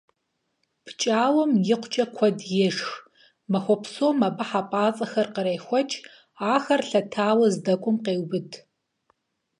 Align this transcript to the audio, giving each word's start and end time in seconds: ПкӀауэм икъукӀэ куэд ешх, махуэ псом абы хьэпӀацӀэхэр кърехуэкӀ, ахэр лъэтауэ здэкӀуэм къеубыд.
ПкӀауэм 0.85 1.51
икъукӀэ 1.73 2.05
куэд 2.15 2.37
ешх, 2.67 2.89
махуэ 3.51 3.75
псом 3.81 4.17
абы 4.27 4.43
хьэпӀацӀэхэр 4.49 5.27
кърехуэкӀ, 5.35 5.97
ахэр 6.55 6.81
лъэтауэ 6.89 7.47
здэкӀуэм 7.53 7.95
къеубыд. 8.05 8.49